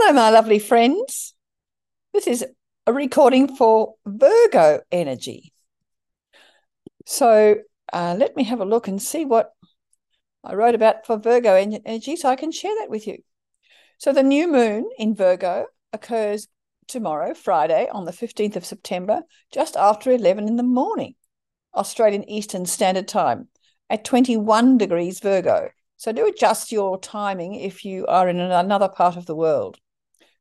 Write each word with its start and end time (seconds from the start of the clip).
Hello, 0.00 0.12
my 0.12 0.30
lovely 0.30 0.60
friends. 0.60 1.34
This 2.14 2.28
is 2.28 2.46
a 2.86 2.92
recording 2.92 3.56
for 3.56 3.96
Virgo 4.06 4.80
energy. 4.92 5.52
So 7.04 7.56
uh, 7.92 8.14
let 8.16 8.36
me 8.36 8.44
have 8.44 8.60
a 8.60 8.64
look 8.64 8.86
and 8.86 9.02
see 9.02 9.24
what 9.24 9.50
I 10.44 10.54
wrote 10.54 10.76
about 10.76 11.04
for 11.04 11.18
Virgo 11.18 11.54
energy 11.54 12.14
so 12.14 12.28
I 12.28 12.36
can 12.36 12.52
share 12.52 12.72
that 12.78 12.88
with 12.88 13.08
you. 13.08 13.18
So 13.98 14.12
the 14.12 14.22
new 14.22 14.46
moon 14.46 14.88
in 14.98 15.16
Virgo 15.16 15.66
occurs 15.92 16.46
tomorrow, 16.86 17.34
Friday, 17.34 17.88
on 17.90 18.04
the 18.04 18.12
15th 18.12 18.54
of 18.54 18.64
September, 18.64 19.22
just 19.52 19.76
after 19.76 20.12
11 20.12 20.46
in 20.46 20.54
the 20.54 20.62
morning, 20.62 21.16
Australian 21.74 22.22
Eastern 22.30 22.66
Standard 22.66 23.08
Time, 23.08 23.48
at 23.90 24.04
21 24.04 24.78
degrees 24.78 25.18
Virgo. 25.18 25.70
So 25.96 26.12
do 26.12 26.24
adjust 26.24 26.70
your 26.70 27.00
timing 27.00 27.56
if 27.56 27.84
you 27.84 28.06
are 28.06 28.28
in 28.28 28.38
another 28.38 28.88
part 28.88 29.16
of 29.16 29.26
the 29.26 29.34
world. 29.34 29.80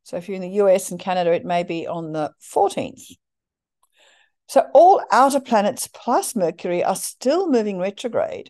So 0.08 0.16
if 0.16 0.30
you're 0.30 0.38
in 0.38 0.42
the 0.42 0.62
US 0.62 0.90
and 0.90 0.98
Canada, 0.98 1.34
it 1.34 1.44
may 1.44 1.64
be 1.64 1.86
on 1.86 2.14
the 2.14 2.32
14th. 2.42 3.12
So 4.48 4.66
all 4.74 5.04
outer 5.12 5.42
planets 5.42 5.90
plus 5.94 6.34
Mercury 6.34 6.82
are 6.82 6.96
still 6.96 7.50
moving 7.52 7.78
retrograde, 7.78 8.50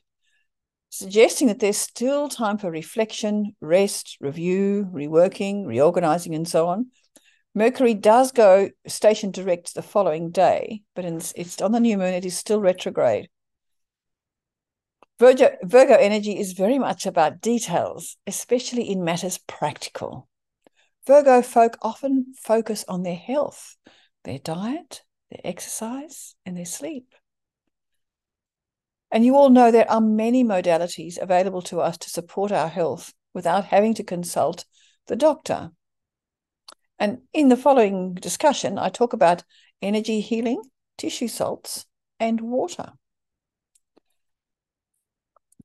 suggesting 0.92 1.48
that 1.48 1.60
there's 1.60 1.78
still 1.78 2.30
time 2.30 2.60
for 2.60 2.70
reflection, 2.70 3.56
rest, 3.60 4.18
review, 4.22 4.88
reworking, 4.94 5.66
reorganizing, 5.66 6.36
and 6.36 6.48
so 6.48 6.68
on. 6.68 6.92
Mercury 7.56 7.96
does 7.96 8.32
go 8.32 8.70
station 8.86 9.32
direct 9.32 9.74
the 9.74 9.82
following 9.82 10.30
day, 10.30 10.84
but 10.96 11.06
it's 11.06 11.60
on 11.60 11.72
the 11.72 11.80
new 11.80 11.98
moon, 11.98 12.14
it 12.14 12.24
is 12.24 12.38
still 12.38 12.62
retrograde. 12.62 13.30
Virgo, 15.18 15.58
Virgo 15.64 15.96
energy 15.96 16.38
is 16.38 16.54
very 16.54 16.78
much 16.78 17.08
about 17.08 17.42
details, 17.42 18.16
especially 18.28 18.88
in 18.92 19.04
matters 19.04 19.40
practical. 19.40 20.30
Virgo 21.08 21.42
folk 21.42 21.78
often 21.82 22.34
focus 22.38 22.84
on 22.90 23.04
their 23.04 23.16
health, 23.16 23.78
their 24.26 24.40
diet, 24.40 25.04
their 25.32 25.40
exercise, 25.46 26.36
and 26.46 26.58
their 26.58 26.66
sleep. 26.66 27.16
And 29.10 29.24
you 29.24 29.38
all 29.38 29.50
know 29.50 29.72
there 29.72 29.90
are 29.90 30.02
many 30.02 30.44
modalities 30.44 31.18
available 31.18 31.62
to 31.64 31.80
us 31.80 31.98
to 32.00 32.10
support 32.10 32.52
our 32.52 32.68
health 32.68 33.14
without 33.34 33.64
having 33.66 33.94
to 33.94 34.04
consult 34.04 34.66
the 35.08 35.16
doctor. 35.16 35.72
And 37.00 37.20
in 37.34 37.48
the 37.48 37.56
following 37.56 38.14
discussion, 38.14 38.78
I 38.78 38.90
talk 38.90 39.14
about 39.14 39.46
energy 39.82 40.20
healing, 40.20 40.62
tissue 40.98 41.30
salts, 41.30 41.86
and 42.20 42.42
water. 42.42 42.92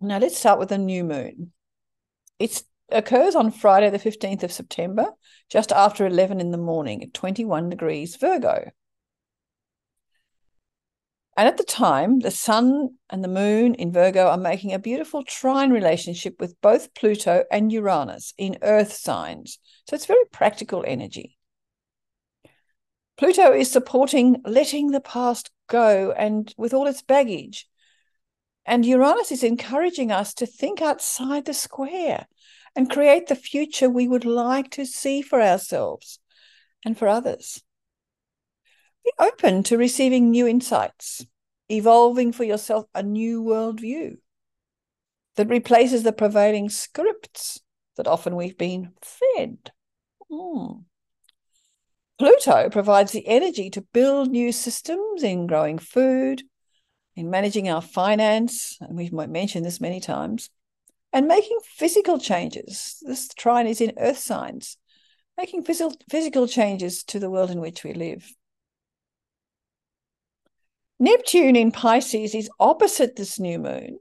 Now 0.00 0.18
let's 0.18 0.38
start 0.38 0.60
with 0.60 0.68
the 0.68 0.78
new 0.78 1.02
moon. 1.02 1.52
It 2.38 2.62
occurs 2.92 3.34
on 3.34 3.50
Friday, 3.50 3.90
the 3.90 3.98
15th 3.98 4.42
of 4.42 4.52
September, 4.52 5.06
just 5.50 5.72
after 5.72 6.06
11 6.06 6.40
in 6.40 6.50
the 6.50 6.58
morning 6.58 7.02
at 7.02 7.14
21 7.14 7.70
degrees 7.70 8.16
Virgo. 8.16 8.70
And 11.36 11.48
at 11.48 11.56
the 11.56 11.64
time, 11.64 12.18
the 12.18 12.30
sun 12.30 12.90
and 13.08 13.24
the 13.24 13.28
moon 13.28 13.74
in 13.74 13.92
Virgo 13.92 14.28
are 14.28 14.36
making 14.36 14.72
a 14.72 14.78
beautiful 14.78 15.22
trine 15.22 15.70
relationship 15.70 16.36
with 16.38 16.60
both 16.60 16.94
Pluto 16.94 17.44
and 17.50 17.72
Uranus 17.72 18.34
in 18.36 18.58
earth 18.62 18.92
signs. 18.92 19.58
So 19.88 19.96
it's 19.96 20.06
very 20.06 20.24
practical 20.30 20.84
energy. 20.86 21.38
Pluto 23.16 23.52
is 23.52 23.70
supporting 23.70 24.42
letting 24.44 24.90
the 24.90 25.00
past 25.00 25.50
go 25.68 26.12
and 26.12 26.52
with 26.58 26.74
all 26.74 26.86
its 26.86 27.02
baggage 27.02 27.66
and 28.64 28.86
Uranus 28.86 29.32
is 29.32 29.42
encouraging 29.42 30.12
us 30.12 30.34
to 30.34 30.46
think 30.46 30.80
outside 30.80 31.44
the 31.44 31.54
square 31.54 32.26
and 32.74 32.90
create 32.90 33.26
the 33.26 33.34
future 33.34 33.88
we 33.88 34.08
would 34.08 34.24
like 34.24 34.70
to 34.70 34.86
see 34.86 35.22
for 35.22 35.40
ourselves 35.40 36.18
and 36.84 36.96
for 36.96 37.08
others. 37.08 37.62
Be 39.04 39.12
open 39.18 39.62
to 39.64 39.76
receiving 39.76 40.30
new 40.30 40.46
insights, 40.46 41.26
evolving 41.68 42.32
for 42.32 42.44
yourself 42.44 42.86
a 42.94 43.02
new 43.02 43.42
worldview 43.42 44.16
that 45.36 45.48
replaces 45.48 46.02
the 46.02 46.12
prevailing 46.12 46.68
scripts 46.68 47.60
that 47.96 48.06
often 48.06 48.36
we've 48.36 48.58
been 48.58 48.92
fed. 49.02 49.70
Mm. 50.30 50.84
Pluto 52.18 52.70
provides 52.70 53.12
the 53.12 53.26
energy 53.26 53.70
to 53.70 53.80
build 53.92 54.30
new 54.30 54.52
systems 54.52 55.22
in 55.22 55.46
growing 55.46 55.78
food, 55.78 56.42
in 57.16 57.30
managing 57.30 57.68
our 57.68 57.82
finance, 57.82 58.78
and 58.80 58.96
we've 58.96 59.12
might 59.12 59.30
mentioned 59.30 59.64
this 59.64 59.80
many 59.80 60.00
times, 60.00 60.48
and 61.12 61.28
making 61.28 61.58
physical 61.64 62.18
changes. 62.18 63.02
This 63.02 63.28
trine 63.28 63.66
is 63.66 63.80
in 63.80 63.92
earth 63.98 64.18
signs, 64.18 64.76
making 65.36 65.64
physical, 65.64 65.94
physical 66.10 66.46
changes 66.46 67.04
to 67.04 67.18
the 67.18 67.30
world 67.30 67.50
in 67.50 67.60
which 67.60 67.84
we 67.84 67.92
live. 67.92 68.26
Neptune 70.98 71.56
in 71.56 71.72
Pisces 71.72 72.34
is 72.34 72.48
opposite 72.60 73.16
this 73.16 73.40
new 73.40 73.58
moon 73.58 73.98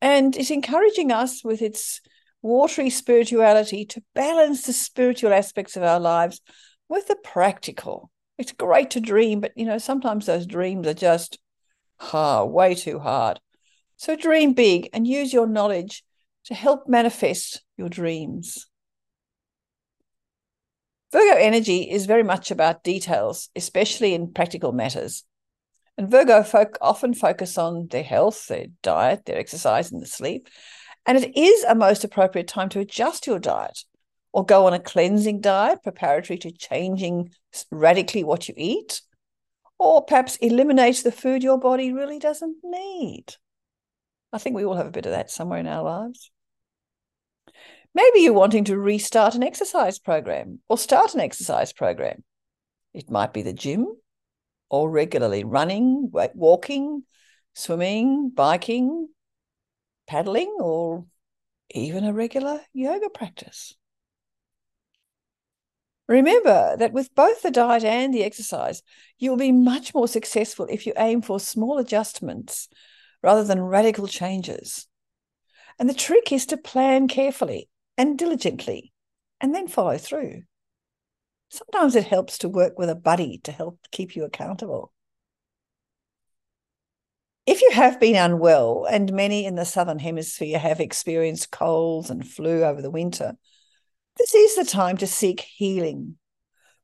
and 0.00 0.36
is 0.36 0.50
encouraging 0.50 1.10
us 1.10 1.42
with 1.44 1.60
its 1.60 2.00
watery 2.42 2.90
spirituality 2.90 3.84
to 3.86 4.02
balance 4.14 4.62
the 4.62 4.72
spiritual 4.72 5.32
aspects 5.32 5.76
of 5.76 5.82
our 5.82 6.00
lives 6.00 6.40
with 6.88 7.08
the 7.08 7.16
practical. 7.16 8.10
It's 8.38 8.52
great 8.52 8.90
to 8.90 9.00
dream, 9.00 9.40
but 9.40 9.52
you 9.56 9.64
know, 9.64 9.78
sometimes 9.78 10.26
those 10.26 10.46
dreams 10.46 10.86
are 10.86 10.94
just 10.94 11.38
hard, 11.96 12.50
way 12.50 12.74
too 12.74 12.98
hard. 12.98 13.40
So 13.96 14.16
dream 14.16 14.52
big 14.52 14.88
and 14.92 15.06
use 15.06 15.32
your 15.32 15.46
knowledge 15.46 16.04
to 16.46 16.54
help 16.54 16.88
manifest 16.88 17.62
your 17.76 17.88
dreams. 17.88 18.66
Virgo 21.12 21.36
energy 21.36 21.90
is 21.90 22.06
very 22.06 22.22
much 22.22 22.50
about 22.50 22.84
details, 22.84 23.50
especially 23.54 24.14
in 24.14 24.32
practical 24.32 24.72
matters. 24.72 25.24
And 25.98 26.10
Virgo 26.10 26.42
folk 26.42 26.78
often 26.80 27.12
focus 27.12 27.58
on 27.58 27.88
their 27.88 28.02
health, 28.02 28.46
their 28.46 28.66
diet, 28.82 29.26
their 29.26 29.38
exercise, 29.38 29.92
and 29.92 30.00
their 30.00 30.06
sleep. 30.06 30.48
And 31.04 31.18
it 31.18 31.36
is 31.36 31.64
a 31.64 31.74
most 31.74 32.02
appropriate 32.02 32.48
time 32.48 32.70
to 32.70 32.80
adjust 32.80 33.26
your 33.26 33.38
diet 33.38 33.84
or 34.32 34.46
go 34.46 34.66
on 34.66 34.72
a 34.72 34.80
cleansing 34.80 35.42
diet 35.42 35.82
preparatory 35.82 36.38
to 36.38 36.50
changing 36.50 37.30
radically 37.70 38.24
what 38.24 38.48
you 38.48 38.54
eat 38.56 39.02
or 39.78 40.02
perhaps 40.02 40.36
eliminate 40.36 41.02
the 41.02 41.12
food 41.12 41.42
your 41.42 41.58
body 41.58 41.92
really 41.92 42.18
doesn't 42.18 42.56
need. 42.62 43.34
I 44.32 44.38
think 44.38 44.56
we 44.56 44.64
all 44.64 44.76
have 44.76 44.86
a 44.86 44.92
bit 44.92 45.06
of 45.06 45.12
that 45.12 45.30
somewhere 45.30 45.58
in 45.58 45.66
our 45.66 45.82
lives. 45.82 46.30
Maybe 47.94 48.20
you're 48.20 48.32
wanting 48.32 48.64
to 48.64 48.78
restart 48.78 49.34
an 49.34 49.42
exercise 49.42 49.98
program 49.98 50.60
or 50.68 50.78
start 50.78 51.14
an 51.14 51.20
exercise 51.20 51.72
program. 51.72 52.24
It 52.94 53.10
might 53.10 53.34
be 53.34 53.42
the 53.42 53.52
gym 53.52 53.86
or 54.70 54.90
regularly 54.90 55.44
running, 55.44 56.10
walking, 56.10 57.04
swimming, 57.54 58.30
biking, 58.30 59.08
paddling, 60.06 60.56
or 60.58 61.04
even 61.70 62.04
a 62.04 62.14
regular 62.14 62.60
yoga 62.72 63.10
practice. 63.10 63.74
Remember 66.08 66.76
that 66.78 66.92
with 66.92 67.14
both 67.14 67.42
the 67.42 67.50
diet 67.50 67.84
and 67.84 68.12
the 68.12 68.24
exercise, 68.24 68.82
you'll 69.18 69.36
be 69.36 69.52
much 69.52 69.94
more 69.94 70.08
successful 70.08 70.66
if 70.70 70.86
you 70.86 70.94
aim 70.96 71.20
for 71.20 71.38
small 71.38 71.78
adjustments 71.78 72.68
rather 73.22 73.44
than 73.44 73.60
radical 73.60 74.06
changes. 74.06 74.86
And 75.78 75.88
the 75.88 75.94
trick 75.94 76.32
is 76.32 76.46
to 76.46 76.56
plan 76.56 77.08
carefully 77.08 77.68
and 77.96 78.18
diligently 78.18 78.92
and 79.40 79.54
then 79.54 79.68
follow 79.68 79.98
through. 79.98 80.42
Sometimes 81.50 81.96
it 81.96 82.06
helps 82.06 82.38
to 82.38 82.48
work 82.48 82.78
with 82.78 82.88
a 82.88 82.94
buddy 82.94 83.38
to 83.44 83.52
help 83.52 83.78
keep 83.90 84.16
you 84.16 84.24
accountable. 84.24 84.92
If 87.44 87.60
you 87.60 87.72
have 87.72 87.98
been 87.98 88.14
unwell, 88.14 88.86
and 88.88 89.12
many 89.12 89.44
in 89.44 89.56
the 89.56 89.64
Southern 89.64 89.98
Hemisphere 89.98 90.58
have 90.58 90.80
experienced 90.80 91.50
colds 91.50 92.08
and 92.08 92.26
flu 92.26 92.62
over 92.62 92.80
the 92.80 92.90
winter, 92.90 93.36
this 94.16 94.34
is 94.34 94.54
the 94.54 94.64
time 94.64 94.96
to 94.98 95.06
seek 95.06 95.40
healing. 95.40 96.16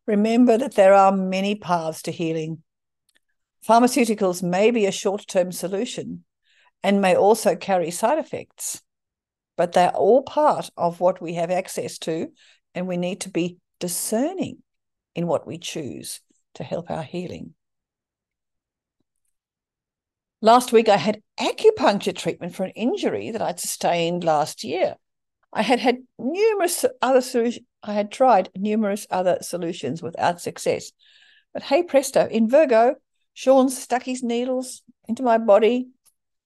Remember 0.07 0.59
that 0.59 0.75
there 0.75 0.95
are 0.95 1.13
many 1.13 1.55
paths 1.55 2.03
to 2.03 2.11
healing. 2.11 2.63
Pharmaceuticals 3.67 4.43
may 4.43 4.71
be 4.71 4.87
a 4.87 4.93
short 4.93 5.27
term 5.29 5.53
solution 5.53 6.25
and 6.83 7.01
may 7.01 7.17
also 7.17 7.57
carry 7.57 7.91
side 7.91 8.19
effects, 8.19 8.83
but 9.57 9.73
they're 9.73 9.91
all 9.91 10.23
part 10.23 10.71
of 10.77 11.01
what 11.01 11.21
we 11.21 11.35
have 11.35 11.51
access 11.51 11.99
to, 11.99 12.29
and 12.75 12.87
we 12.87 12.97
need 12.97 13.23
to 13.23 13.31
be 13.31 13.59
discerning 13.81 14.59
in 15.15 15.27
what 15.27 15.47
we 15.47 15.59
choose 15.59 16.21
to 16.55 16.65
help 16.65 16.91
our 16.91 17.03
healing. 17.03 17.55
Last 20.41 20.71
week, 20.71 20.89
I 20.89 20.97
had 20.97 21.21
acupuncture 21.39 22.17
treatment 22.17 22.55
for 22.55 22.63
an 22.63 22.71
injury 22.71 23.33
that 23.33 23.43
I'd 23.43 23.59
sustained 23.59 24.23
last 24.23 24.63
year. 24.63 24.95
I 25.53 25.63
had 25.63 25.81
had 25.81 25.99
numerous 26.19 26.85
other 27.03 27.21
solutions. 27.21 27.67
I 27.83 27.95
had 27.95 28.13
tried 28.13 28.51
numerous 28.55 29.07
other 29.11 29.39
solutions 29.41 30.03
without 30.03 30.41
success. 30.41 30.93
But 31.53 31.63
hey 31.65 31.83
presto, 31.83 32.29
in 32.29 32.49
Virgo, 32.49 32.97
Sean 33.35 33.69
stuck 33.69 34.03
his 34.03 34.23
needles 34.23 34.83
into 35.09 35.23
my 35.23 35.39
body 35.39 35.89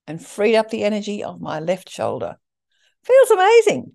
and 0.07 0.23
freed 0.23 0.55
up 0.55 0.69
the 0.69 0.83
energy 0.83 1.23
of 1.23 1.41
my 1.41 1.59
left 1.59 1.89
shoulder. 1.89 2.37
Feels 3.03 3.31
amazing. 3.31 3.93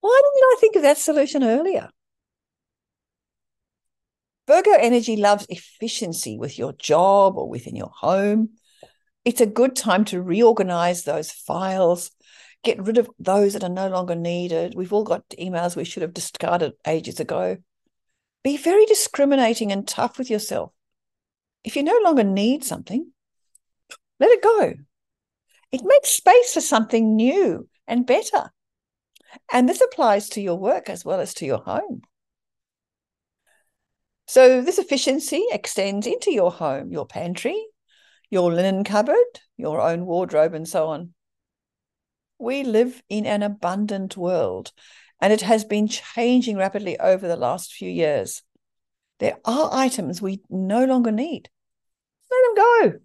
Why 0.00 0.20
didn't 0.22 0.44
I 0.44 0.56
think 0.60 0.76
of 0.76 0.82
that 0.82 0.98
solution 0.98 1.42
earlier? 1.42 1.90
Virgo 4.46 4.72
energy 4.72 5.16
loves 5.16 5.46
efficiency 5.50 6.38
with 6.38 6.58
your 6.58 6.72
job 6.72 7.36
or 7.36 7.48
within 7.48 7.76
your 7.76 7.92
home. 7.94 8.50
It's 9.24 9.42
a 9.42 9.46
good 9.46 9.76
time 9.76 10.06
to 10.06 10.22
reorganize 10.22 11.04
those 11.04 11.30
files, 11.30 12.10
get 12.64 12.82
rid 12.82 12.96
of 12.96 13.10
those 13.18 13.52
that 13.52 13.64
are 13.64 13.68
no 13.68 13.88
longer 13.88 14.14
needed. 14.14 14.74
We've 14.74 14.92
all 14.92 15.04
got 15.04 15.28
emails 15.38 15.76
we 15.76 15.84
should 15.84 16.02
have 16.02 16.14
discarded 16.14 16.72
ages 16.86 17.20
ago. 17.20 17.58
Be 18.42 18.56
very 18.56 18.86
discriminating 18.86 19.70
and 19.70 19.86
tough 19.86 20.16
with 20.16 20.30
yourself. 20.30 20.72
If 21.64 21.76
you 21.76 21.82
no 21.82 22.00
longer 22.02 22.24
need 22.24 22.64
something, 22.64 23.12
let 24.18 24.30
it 24.30 24.42
go. 24.42 24.74
It 25.70 25.82
makes 25.84 26.10
space 26.10 26.54
for 26.54 26.60
something 26.60 27.16
new 27.16 27.68
and 27.86 28.06
better. 28.06 28.52
And 29.52 29.68
this 29.68 29.80
applies 29.80 30.28
to 30.30 30.40
your 30.40 30.56
work 30.56 30.88
as 30.88 31.04
well 31.04 31.20
as 31.20 31.34
to 31.34 31.46
your 31.46 31.58
home. 31.58 32.02
So, 34.26 34.60
this 34.60 34.78
efficiency 34.78 35.44
extends 35.50 36.06
into 36.06 36.30
your 36.30 36.50
home, 36.50 36.92
your 36.92 37.06
pantry, 37.06 37.66
your 38.30 38.52
linen 38.52 38.84
cupboard, 38.84 39.40
your 39.56 39.80
own 39.80 40.04
wardrobe, 40.04 40.54
and 40.54 40.68
so 40.68 40.88
on. 40.88 41.14
We 42.38 42.62
live 42.62 43.02
in 43.08 43.26
an 43.26 43.42
abundant 43.42 44.16
world, 44.16 44.72
and 45.20 45.32
it 45.32 45.40
has 45.40 45.64
been 45.64 45.88
changing 45.88 46.56
rapidly 46.56 46.98
over 46.98 47.26
the 47.26 47.36
last 47.36 47.72
few 47.72 47.90
years. 47.90 48.42
There 49.18 49.38
are 49.44 49.70
items 49.72 50.22
we 50.22 50.42
no 50.48 50.84
longer 50.84 51.10
need. 51.10 51.48
Let 52.30 52.42
them 52.44 52.54
go. 52.54 52.98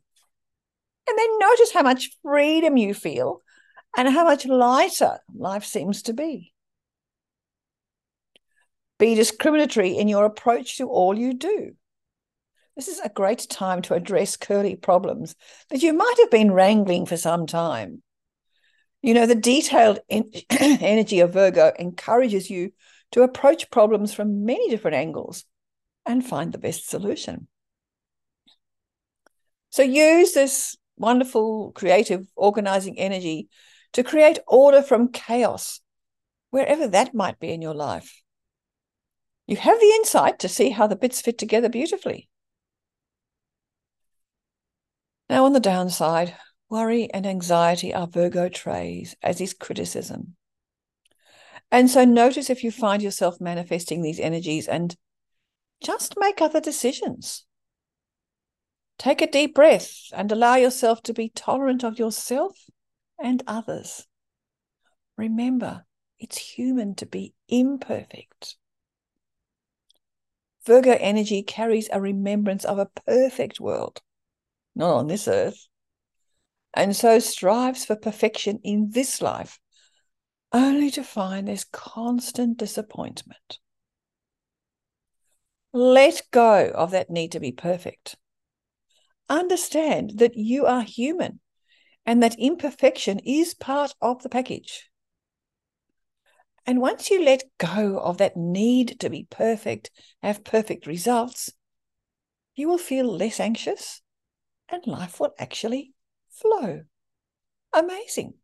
And 1.07 1.17
then 1.17 1.39
notice 1.39 1.73
how 1.73 1.83
much 1.83 2.11
freedom 2.21 2.77
you 2.77 2.94
feel 2.94 3.41
and 3.97 4.07
how 4.09 4.23
much 4.23 4.45
lighter 4.45 5.19
life 5.33 5.65
seems 5.65 6.03
to 6.03 6.13
be. 6.13 6.53
Be 9.00 9.15
discriminatory 9.15 9.97
in 9.97 10.07
your 10.07 10.25
approach 10.25 10.77
to 10.77 10.88
all 10.88 11.17
you 11.17 11.33
do. 11.33 11.75
This 12.75 12.88
is 12.88 13.00
a 13.00 13.09
great 13.09 13.45
time 13.50 13.81
to 13.83 13.94
address 13.94 14.38
curly 14.38 14.75
problems 14.75 15.35
that 15.69 15.83
you 15.83 15.94
might 15.94 16.15
have 16.19 16.31
been 16.31 16.51
wrangling 16.51 17.06
for 17.06 17.17
some 17.17 17.45
time. 17.45 18.01
You 19.01 19.13
know, 19.13 19.25
the 19.25 19.35
detailed 19.35 19.99
en- 20.09 20.31
energy 20.49 21.19
of 21.19 21.33
Virgo 21.33 21.71
encourages 21.77 22.49
you 22.49 22.71
to 23.11 23.21
approach 23.21 23.69
problems 23.69 24.13
from 24.13 24.45
many 24.45 24.69
different 24.69 24.95
angles 24.95 25.44
and 26.06 26.25
find 26.25 26.51
the 26.51 26.57
best 26.57 26.89
solution. 26.89 27.47
So 29.69 29.83
use 29.83 30.33
this 30.33 30.77
wonderful, 30.98 31.72
creative, 31.74 32.25
organizing 32.36 32.98
energy 32.98 33.50
to 33.94 34.04
create 34.04 34.40
order 34.48 34.81
from 34.81 35.12
chaos, 35.12 35.81
wherever 36.50 36.88
that 36.88 37.13
might 37.13 37.40
be 37.40 37.51
in 37.51 37.62
your 37.62 37.74
life. 37.74 38.22
You 39.48 39.57
have 39.57 39.80
the 39.80 39.94
insight 39.98 40.40
to 40.40 40.50
see 40.50 40.69
how 40.69 40.88
the 40.88 40.95
bits 40.95 41.22
fit 41.22 41.38
together 41.38 41.69
beautifully. 41.69 42.30
Now, 45.30 45.45
on 45.45 45.54
the 45.54 45.60
downside, 45.60 46.36
worry 46.69 47.10
and 47.13 47.25
anxiety 47.25 47.94
are 47.94 48.07
Virgo 48.07 48.50
traits, 48.50 49.16
as 49.22 49.42
is 49.42 49.54
criticism. 49.54 50.36
And 51.72 51.90
so 51.90 52.06
notice 52.06 52.50
if 52.50 52.63
you 52.63 52.72
find 52.72 53.01
yourself 53.01 53.42
manifesting 53.42 54.01
these 54.01 54.19
energies 54.19 54.68
and 54.68 54.95
just 55.84 56.16
make 56.18 56.40
other 56.40 56.62
decisions. 56.62 57.45
Take 58.98 59.22
a 59.22 59.30
deep 59.30 59.56
breath 59.56 59.92
and 60.13 60.31
allow 60.31 60.56
yourself 60.56 61.01
to 61.04 61.13
be 61.13 61.30
tolerant 61.30 61.84
of 61.84 62.00
yourself 62.00 62.57
and 63.22 63.44
others. 63.48 64.07
Remember, 65.18 65.86
it's 66.19 66.38
human 66.38 66.95
to 66.95 67.06
be 67.06 67.34
imperfect. 67.48 68.56
Virgo 70.66 70.95
energy 71.00 71.44
carries 71.44 71.90
a 71.92 72.00
remembrance 72.00 72.63
of 72.63 72.80
a 72.80 72.86
perfect 73.06 73.60
world, 73.60 74.01
not 74.75 74.95
on 74.95 75.07
this 75.07 75.28
earth, 75.28 75.68
and 76.74 76.95
so 76.95 77.19
strives 77.19 77.84
for 77.84 77.95
perfection 77.95 78.60
in 78.63 78.90
this 78.92 79.22
life, 79.22 79.60
only 80.54 80.90
to 80.92 81.04
find 81.04 81.48
there's 81.48 81.66
constant 81.66 82.57
disappointment. 82.57 83.60
Let 85.74 86.22
go 86.31 86.72
of 86.74 86.92
that 86.92 87.10
need 87.10 87.31
to 87.34 87.40
be 87.40 87.51
perfect. 87.51 88.16
Understand 89.29 90.19
that 90.19 90.35
you 90.35 90.65
are 90.65 90.81
human 90.81 91.39
and 92.05 92.21
that 92.21 92.35
imperfection 92.37 93.19
is 93.19 93.53
part 93.53 93.93
of 94.01 94.23
the 94.23 94.29
package. 94.29 94.89
And 96.65 96.79
once 96.79 97.09
you 97.09 97.23
let 97.23 97.43
go 97.57 97.99
of 97.99 98.17
that 98.19 98.37
need 98.37 98.99
to 99.01 99.09
be 99.09 99.27
perfect, 99.29 99.91
have 100.21 100.43
perfect 100.43 100.87
results, 100.87 101.51
you 102.55 102.69
will 102.69 102.77
feel 102.77 103.05
less 103.05 103.39
anxious 103.39 104.01
and 104.69 104.85
life 104.87 105.19
will 105.19 105.33
actually 105.37 105.93
flow. 106.29 106.83
Amazing. 107.73 108.35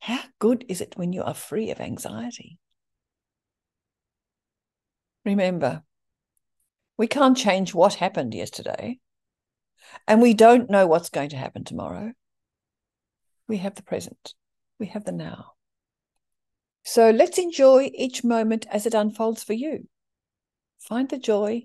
How 0.00 0.20
good 0.38 0.64
is 0.68 0.80
it 0.80 0.96
when 0.96 1.12
you 1.12 1.22
are 1.22 1.34
free 1.34 1.70
of 1.70 1.80
anxiety? 1.80 2.58
Remember, 5.24 5.82
we 6.96 7.06
can't 7.06 7.36
change 7.36 7.74
what 7.74 7.94
happened 7.94 8.34
yesterday, 8.34 8.98
and 10.06 10.20
we 10.20 10.34
don't 10.34 10.70
know 10.70 10.86
what's 10.86 11.10
going 11.10 11.30
to 11.30 11.36
happen 11.36 11.64
tomorrow. 11.64 12.12
We 13.46 13.58
have 13.58 13.74
the 13.74 13.82
present, 13.82 14.34
we 14.78 14.86
have 14.86 15.04
the 15.04 15.12
now. 15.12 15.52
So 16.84 17.10
let's 17.10 17.38
enjoy 17.38 17.90
each 17.94 18.24
moment 18.24 18.66
as 18.70 18.86
it 18.86 18.94
unfolds 18.94 19.44
for 19.44 19.52
you. 19.52 19.88
Find 20.78 21.08
the 21.08 21.18
joy 21.18 21.64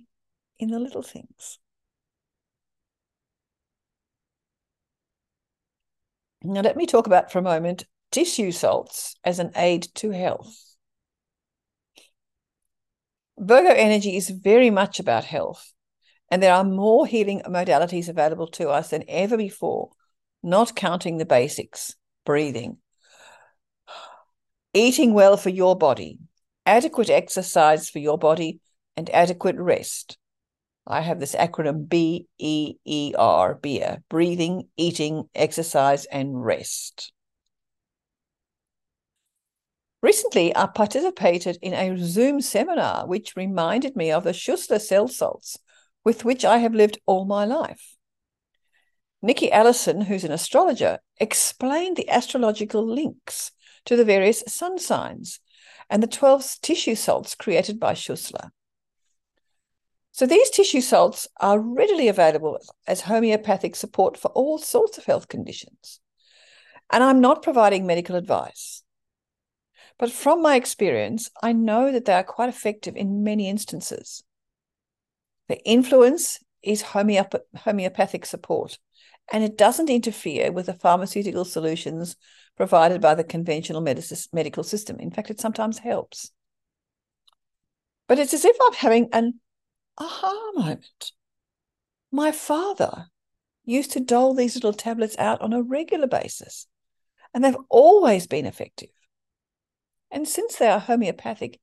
in 0.60 0.70
the 0.70 0.80
little 0.80 1.02
things. 1.02 1.60
Now, 6.44 6.60
let 6.60 6.76
me 6.76 6.86
talk 6.86 7.08
about 7.08 7.32
for 7.32 7.40
a 7.40 7.44
moment 7.44 7.86
tissue 8.12 8.52
salts 8.52 9.16
as 9.24 9.40
an 9.40 9.52
aid 9.56 9.88
to 9.96 10.12
health. 10.12 10.76
Virgo 13.38 13.70
energy 13.70 14.16
is 14.16 14.30
very 14.30 14.70
much 14.70 15.00
about 15.00 15.24
health, 15.24 15.74
and 16.34 16.42
there 16.42 16.56
are 16.56 16.64
more 16.64 17.06
healing 17.06 17.44
modalities 17.46 18.10
available 18.10 18.48
to 18.48 18.68
us 18.68 18.90
than 18.90 19.04
ever 19.08 19.38
before, 19.38 19.92
not 20.42 20.76
counting 20.76 21.20
the 21.20 21.28
basics 21.28 21.96
breathing, 22.26 22.78
eating 24.74 25.14
well 25.14 25.38
for 25.38 25.50
your 25.50 25.78
body, 25.78 26.18
adequate 26.66 27.12
exercise 27.12 27.88
for 27.88 28.00
your 28.00 28.18
body, 28.18 28.60
and 28.98 29.12
adequate 29.12 29.58
rest. 29.58 30.18
I 30.88 31.02
have 31.02 31.20
this 31.20 31.36
acronym 31.36 31.88
B 31.88 32.26
E 32.40 32.78
E 32.84 33.14
R, 33.16 33.54
beer, 33.54 34.02
breathing, 34.10 34.70
eating, 34.76 35.26
exercise, 35.36 36.06
and 36.06 36.44
rest. 36.44 37.14
Recently, 40.02 40.56
I 40.56 40.66
participated 40.66 41.60
in 41.62 41.76
a 41.76 41.96
Zoom 42.04 42.42
seminar 42.42 43.06
which 43.06 43.36
reminded 43.36 43.96
me 43.96 44.12
of 44.12 44.24
the 44.24 44.32
Schussler 44.32 44.82
cell 44.82 45.08
salts 45.08 45.60
with 46.04 46.26
which 46.26 46.44
I 46.44 46.58
have 46.58 46.74
lived 46.74 47.00
all 47.06 47.26
my 47.26 47.46
life. 47.46 47.98
Nicky 49.22 49.52
Allison, 49.52 50.02
who's 50.02 50.24
an 50.24 50.32
astrologer, 50.32 51.00
explained 51.18 51.96
the 51.96 52.10
astrological 52.10 52.86
links 52.86 53.52
to 53.86 53.96
the 53.96 54.06
various 54.06 54.44
sun 54.48 54.78
signs 54.78 55.40
and 55.90 56.04
the 56.04 56.08
12 56.08 56.58
tissue 56.62 56.96
salts 56.96 57.36
created 57.36 57.80
by 57.80 57.94
Schussler. 57.94 58.50
So 60.12 60.26
these 60.26 60.50
tissue 60.50 60.82
salts 60.82 61.28
are 61.40 61.60
readily 61.60 62.08
available 62.08 62.60
as 62.86 63.02
homeopathic 63.02 63.76
support 63.76 64.18
for 64.18 64.28
all 64.30 64.58
sorts 64.58 64.98
of 64.98 65.06
health 65.06 65.28
conditions. 65.28 66.00
And 66.92 67.04
I'm 67.04 67.20
not 67.20 67.42
providing 67.42 67.88
medical 67.88 68.16
advice. 68.16 68.84
But 69.98 70.12
from 70.12 70.42
my 70.42 70.56
experience, 70.56 71.32
I 71.42 71.54
know 71.54 71.92
that 71.92 72.06
they 72.06 72.14
are 72.14 72.24
quite 72.24 72.50
effective 72.50 72.96
in 72.96 73.24
many 73.24 73.50
instances. 73.50 74.24
The 75.48 75.64
influence 75.66 76.40
is 76.62 76.84
homeop- 76.84 77.42
homeopathic 77.56 78.26
support, 78.26 78.80
and 79.32 79.44
it 79.44 79.58
doesn't 79.58 79.90
interfere 79.90 80.52
with 80.52 80.68
the 80.68 80.74
pharmaceutical 80.74 81.46
solutions 81.46 82.16
provided 82.56 83.02
by 83.02 83.16
the 83.16 83.24
conventional 83.24 83.82
medical 83.82 84.64
system. 84.64 85.00
In 85.00 85.12
fact, 85.12 85.30
it 85.30 85.40
sometimes 85.40 85.80
helps. 85.80 86.32
But 88.08 88.20
it's 88.20 88.34
as 88.34 88.46
if 88.46 88.56
I'm 88.62 88.74
having 88.74 89.10
an 89.12 89.40
aha 89.98 90.52
moment. 90.56 91.12
My 92.12 92.32
father 92.32 93.08
used 93.66 93.92
to 93.92 94.00
dole 94.00 94.34
these 94.34 94.56
little 94.56 94.74
tablets 94.74 95.18
out 95.18 95.42
on 95.42 95.54
a 95.54 95.64
regular 95.64 96.08
basis, 96.08 96.68
and 97.34 97.44
they've 97.44 97.58
always 97.70 98.28
been 98.28 98.46
effective. 98.46 98.90
And 100.12 100.28
since 100.28 100.58
they 100.58 100.68
are 100.68 100.80
homeopathic, 100.80 101.60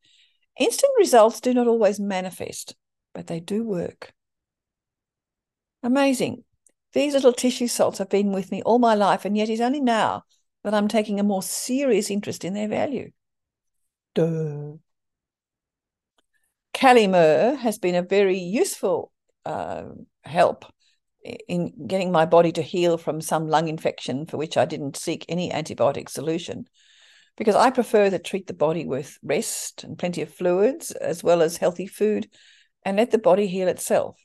instant 0.58 0.92
results 0.99 1.40
do 1.40 1.54
not 1.54 1.68
always 1.68 2.00
manifest, 2.00 2.75
but 3.14 3.26
they 3.26 3.40
do 3.40 3.64
work. 3.64 4.12
Amazing. 5.83 6.45
These 6.93 7.14
little 7.14 7.33
tissue 7.33 7.69
salts 7.69 7.99
have 7.99 8.09
been 8.09 8.33
with 8.33 8.50
me 8.50 8.62
all 8.62 8.79
my 8.79 8.95
life, 8.95 9.25
and 9.25 9.37
yet 9.37 9.49
it's 9.49 9.61
only 9.61 9.81
now 9.81 10.25
that 10.64 10.75
I'm 10.75 10.88
taking 10.88 11.21
a 11.21 11.25
more 11.25 11.43
serious 11.43 12.11
interest 12.11 12.45
in 12.45 12.55
their 12.55 12.69
value. 12.69 13.11
Duh. 14.14 14.73
Kali 16.75 17.07
Mur 17.07 17.55
has 17.55 17.79
been 17.79 17.95
a 17.95 18.02
very 18.02 18.38
useful 18.38 19.12
uh, 19.45 19.85
help 20.25 20.64
in 21.49 21.73
getting 21.87 22.11
my 22.11 22.25
body 22.25 22.52
to 22.52 22.62
heal 22.62 22.97
from 22.97 23.21
some 23.21 23.49
lung 23.49 23.69
infection 23.69 24.26
for 24.26 24.37
which 24.37 24.57
I 24.57 24.64
didn't 24.64 24.97
seek 24.97 25.25
any 25.29 25.50
antibiotic 25.50 26.09
solution. 26.09 26.67
Because 27.37 27.55
I 27.55 27.71
prefer 27.71 28.11
to 28.11 28.19
treat 28.19 28.47
the 28.47 28.55
body 28.55 28.87
with 28.87 29.19
rest 29.23 29.85
and 29.85 29.99
plenty 29.99 30.23
of 30.23 30.35
fluids, 30.35 30.90
as 30.90 31.23
well 31.23 31.40
as 31.43 31.57
healthy 31.57 31.87
food, 31.87 32.29
and 32.84 32.96
let 32.96 33.10
the 33.10 33.18
body 33.18 33.46
heal 33.46 33.68
itself. 33.68 34.18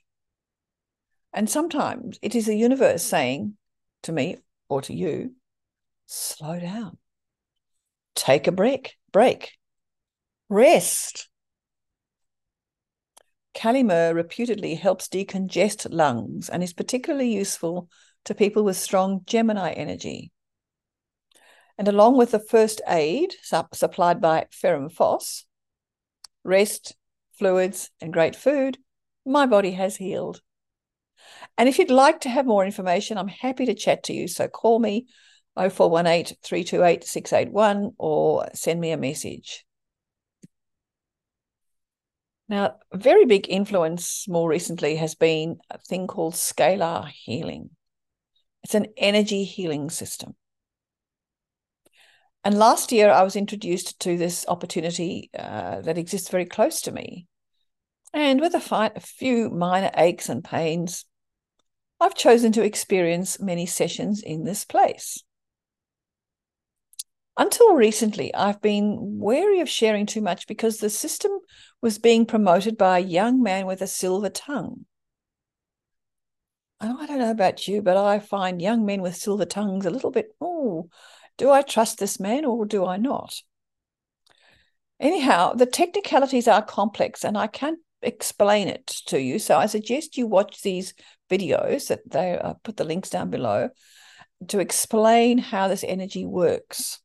And 1.33 1.50
sometimes 1.50 2.17
it 2.21 2.35
is 2.35 2.45
the 2.45 2.55
universe 2.55 3.03
saying 3.03 3.57
to 4.03 4.12
me 4.12 4.38
or 4.69 4.81
to 4.83 4.93
you, 4.93 5.33
slow 6.05 6.59
down, 6.59 6.97
take 8.15 8.47
a 8.47 8.51
break, 8.51 8.95
break, 9.12 9.51
rest. 10.50 11.27
Kali 13.53 13.83
Mur 13.83 14.13
reputedly 14.13 14.75
helps 14.75 15.07
decongest 15.07 15.88
lungs 15.89 16.50
and 16.50 16.62
is 16.62 16.74
particularly 16.74 17.33
useful 17.33 17.89
to 18.25 18.35
people 18.35 18.63
with 18.63 18.77
strong 18.77 19.21
Gemini 19.25 19.71
energy. 19.71 20.31
And 21.77 21.88
along 21.88 22.17
with 22.17 22.31
the 22.31 22.39
first 22.39 22.81
aid 22.88 23.35
supplied 23.74 24.21
by 24.21 24.47
Ferrum 24.51 24.89
Phos, 24.89 25.45
rest, 26.43 26.95
fluids, 27.38 27.89
and 28.01 28.13
great 28.13 28.36
food, 28.36 28.77
my 29.25 29.46
body 29.46 29.72
has 29.72 29.96
healed. 29.96 30.42
And 31.58 31.70
if 31.70 31.80
you'd 31.80 31.92
like 31.92 32.22
to 32.22 32.30
have 32.30 32.46
more 32.46 32.65
information, 32.65 33.18
I'm 33.18 33.27
happy 33.27 33.65
to 33.65 33.74
chat 33.74 34.04
to 34.04 34.13
you. 34.13 34.27
So 34.27 34.48
call 34.48 34.80
me 34.80 35.08
0418 35.56 36.38
328 36.44 37.04
681 37.04 37.92
or 37.98 38.48
send 38.54 38.80
me 38.80 38.92
a 38.92 38.98
message. 38.98 39.65
Now, 42.48 42.75
a 42.92 42.98
very 42.98 43.25
big 43.25 43.48
influence 43.50 44.27
more 44.27 44.48
recently 44.48 44.98
has 44.98 45.15
been 45.15 45.58
a 45.72 45.80
thing 45.80 46.06
called 46.06 46.36
scalar 46.36 47.08
healing. 47.08 47.72
It's 48.63 48.75
an 48.75 48.88
energy 48.98 49.44
healing 49.46 49.89
system. 49.89 50.36
And 52.45 52.59
last 52.59 52.91
year, 52.91 53.09
I 53.09 53.23
was 53.23 53.35
introduced 53.35 53.99
to 54.01 54.17
this 54.17 54.45
opportunity 54.47 55.31
uh, 55.37 55.81
that 55.81 55.97
exists 55.97 56.29
very 56.29 56.45
close 56.45 56.79
to 56.81 56.91
me. 56.91 57.25
And 58.13 58.39
with 58.39 58.53
a, 58.53 58.59
fi- 58.59 58.91
a 58.95 58.99
few 58.99 59.49
minor 59.49 59.89
aches 59.97 60.29
and 60.29 60.43
pains, 60.43 61.05
I've 61.99 62.13
chosen 62.13 62.51
to 62.51 62.63
experience 62.63 63.39
many 63.39 63.65
sessions 63.65 64.21
in 64.21 64.43
this 64.43 64.63
place. 64.63 65.23
Until 67.35 67.73
recently, 67.73 68.33
I've 68.33 68.61
been 68.61 69.19
wary 69.19 69.59
of 69.59 69.67
sharing 69.67 70.05
too 70.05 70.21
much 70.21 70.47
because 70.47 70.77
the 70.77 70.89
system 70.91 71.31
was 71.81 71.97
being 71.97 72.27
promoted 72.27 72.77
by 72.77 72.99
a 72.99 73.01
young 73.01 73.41
man 73.41 73.65
with 73.65 73.81
a 73.81 73.87
silver 73.87 74.29
tongue. 74.29 74.85
I 76.79 77.05
don't 77.07 77.19
know 77.19 77.31
about 77.31 77.67
you, 77.67 77.81
but 77.81 77.97
I 77.97 78.19
find 78.19 78.61
young 78.61 78.85
men 78.85 79.01
with 79.01 79.15
silver 79.15 79.45
tongues 79.45 79.85
a 79.85 79.89
little 79.89 80.11
bit, 80.11 80.35
oh, 80.39 80.89
do 81.38 81.51
I 81.51 81.62
trust 81.62 82.00
this 82.00 82.20
man 82.20 82.46
or 82.46 82.65
do 82.65 82.86
I 82.86 82.98
not? 82.98 83.42
Anyhow, 85.00 85.54
the 85.54 85.65
technicalities 85.65 86.48
are 86.48 86.62
complex 86.62 87.24
and 87.25 87.38
I 87.38 87.48
can't 87.48 87.80
explain 88.01 88.68
it 88.68 88.88
to 89.08 89.20
you. 89.20 89.39
So 89.39 89.58
I 89.58 89.65
suggest 89.65 90.18
you 90.18 90.27
watch 90.27 90.62
these 90.62 90.94
videos 91.30 91.88
that 91.88 92.10
they 92.10 92.38
uh, 92.38 92.54
put 92.63 92.77
the 92.77 92.84
links 92.84 93.10
down 93.10 93.30
below 93.30 93.70
to 94.48 94.60
explain 94.60 95.38
how 95.38 95.68
this 95.68 95.84
energy 95.84 96.25
works. 96.25 97.00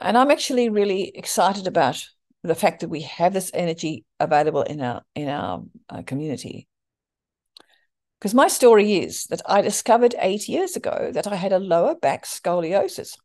And 0.00 0.18
I'm 0.18 0.30
actually 0.30 0.68
really 0.68 1.12
excited 1.14 1.66
about 1.66 2.04
the 2.42 2.56
fact 2.56 2.80
that 2.80 2.88
we 2.88 3.02
have 3.02 3.32
this 3.32 3.52
energy 3.54 4.04
available 4.18 4.62
in 4.62 4.80
our 4.80 5.02
in 5.14 5.28
our 5.28 5.62
uh, 5.88 6.02
community. 6.02 6.66
Because 8.22 8.34
my 8.34 8.46
story 8.46 8.94
is 8.98 9.24
that 9.30 9.42
I 9.46 9.62
discovered 9.62 10.14
eight 10.20 10.48
years 10.48 10.76
ago 10.76 11.10
that 11.12 11.26
I 11.26 11.34
had 11.34 11.52
a 11.52 11.58
lower 11.58 11.96
back 11.96 12.24
scoliosis. 12.24 13.18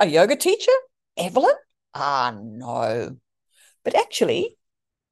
A 0.00 0.06
yoga 0.06 0.34
teacher, 0.34 0.72
Evelyn? 1.18 1.52
Ah, 1.92 2.34
no. 2.34 3.18
But 3.84 3.96
actually, 3.96 4.56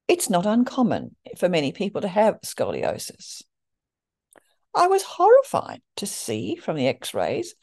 it's 0.09 0.31
not 0.31 0.47
uncommon 0.47 1.15
for 1.37 1.51
many 1.51 1.73
people 1.73 2.01
to 2.01 2.09
have 2.09 2.41
scoliosis. 2.41 3.43
I 4.75 4.87
was 4.87 5.03
horrified 5.03 5.83
to 5.97 6.07
see 6.07 6.57
from 6.57 6.79
the 6.79 6.89
x 6.89 7.13
rays 7.13 7.55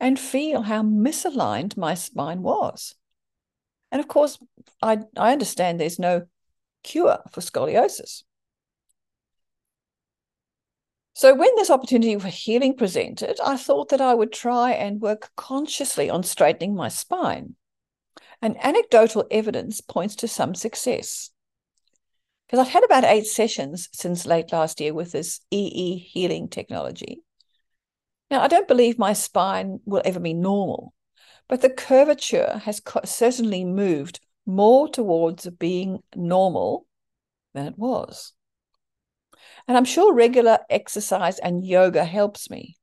and 0.00 0.18
feel 0.18 0.62
how 0.62 0.82
misaligned 0.82 1.76
my 1.76 1.92
spine 1.92 2.40
was. 2.40 2.94
And 3.92 4.00
of 4.00 4.08
course, 4.08 4.38
I, 4.80 5.00
I 5.14 5.32
understand 5.32 5.78
there's 5.78 5.98
no 5.98 6.22
cure 6.82 7.18
for 7.32 7.42
scoliosis. 7.42 8.22
So, 11.16 11.34
when 11.34 11.48
this 11.56 11.70
opportunity 11.70 12.18
for 12.18 12.28
healing 12.28 12.76
presented, 12.76 13.40
I 13.42 13.56
thought 13.56 13.88
that 13.88 14.02
I 14.02 14.12
would 14.12 14.32
try 14.32 14.72
and 14.72 15.00
work 15.00 15.30
consciously 15.34 16.10
on 16.10 16.22
straightening 16.22 16.74
my 16.74 16.90
spine. 16.90 17.54
And 18.42 18.62
anecdotal 18.62 19.24
evidence 19.30 19.80
points 19.80 20.14
to 20.16 20.28
some 20.28 20.54
success. 20.54 21.30
Because 22.46 22.58
I've 22.58 22.72
had 22.74 22.84
about 22.84 23.04
eight 23.04 23.26
sessions 23.26 23.88
since 23.94 24.26
late 24.26 24.52
last 24.52 24.78
year 24.78 24.92
with 24.92 25.12
this 25.12 25.40
EE 25.50 25.96
healing 25.96 26.48
technology. 26.48 27.22
Now, 28.30 28.42
I 28.42 28.48
don't 28.48 28.68
believe 28.68 28.98
my 28.98 29.14
spine 29.14 29.80
will 29.86 30.02
ever 30.04 30.20
be 30.20 30.34
normal, 30.34 30.92
but 31.48 31.62
the 31.62 31.70
curvature 31.70 32.60
has 32.64 32.82
certainly 33.06 33.64
moved 33.64 34.20
more 34.44 34.86
towards 34.86 35.48
being 35.48 36.00
normal 36.14 36.86
than 37.54 37.64
it 37.64 37.78
was. 37.78 38.34
And 39.68 39.76
I'm 39.76 39.84
sure 39.84 40.14
regular 40.14 40.58
exercise 40.70 41.38
and 41.38 41.66
yoga 41.66 42.04
helps 42.04 42.50
me. 42.50 42.76